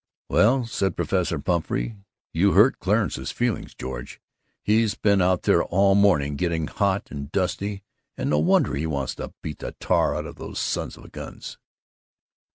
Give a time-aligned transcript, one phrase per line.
[0.29, 1.95] "Well," said Professor Pumphrey,
[2.33, 4.19] "you hurt Clarence's feelings, George.
[4.63, 7.83] He's been out there all morning getting hot and dusty,
[8.17, 11.59] and no wonder he wants to beat the tar out of those sons of guns!"